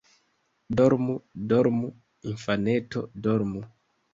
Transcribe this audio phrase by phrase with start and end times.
[0.79, 1.17] Dormu,
[1.51, 1.91] dormu,
[2.33, 3.67] infaneto, Dormu!